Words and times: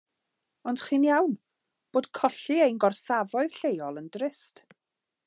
Ond 0.71 0.79
chi'n 0.85 1.05
iawn 1.09 1.35
bod 1.97 2.09
colli 2.21 2.57
ein 2.69 2.81
gorsafoedd 2.85 3.61
lleol 3.61 4.01
yn 4.03 4.13
drist. 4.17 4.65